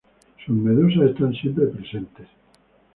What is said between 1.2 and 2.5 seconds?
siempre presentes.